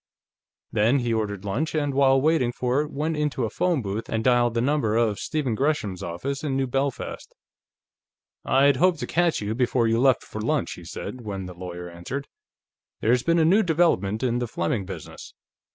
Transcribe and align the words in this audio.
Then 0.71 0.97
he 0.97 1.13
ordered 1.13 1.45
lunch, 1.45 1.75
and, 1.75 1.93
while 1.93 2.19
waiting 2.19 2.51
for 2.51 2.81
it, 2.81 2.89
went 2.91 3.15
into 3.15 3.45
a 3.45 3.51
phone 3.51 3.83
booth 3.83 4.09
and 4.09 4.23
dialed 4.23 4.55
the 4.55 4.59
number 4.59 4.95
of 4.97 5.19
Stephen 5.19 5.53
Gresham's 5.53 6.01
office 6.01 6.43
in 6.43 6.57
New 6.57 6.65
Belfast. 6.65 7.31
"I'd 8.43 8.77
hoped 8.77 8.97
to 9.01 9.05
catch 9.05 9.41
you 9.41 9.53
before 9.53 9.87
you 9.87 9.99
left 10.01 10.23
for 10.23 10.41
lunch," 10.41 10.71
he 10.73 10.85
said, 10.85 11.21
when 11.21 11.45
the 11.45 11.53
lawyer 11.53 11.87
answered. 11.87 12.27
"There's 12.99 13.21
been 13.21 13.37
a 13.37 13.45
new 13.45 13.61
development 13.61 14.23
in 14.23 14.39
the 14.39 14.47
Fleming 14.47 14.87
business." 14.87 15.35